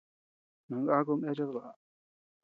Nangakud 0.67 1.19
neachead 1.21 1.51
baʼa. 1.55 1.71